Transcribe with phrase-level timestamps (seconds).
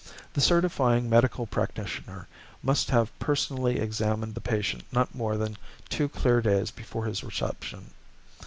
[0.33, 2.27] The certifying medical practitioner
[2.63, 7.91] must have personally examined the patient not more than two clear days before his reception.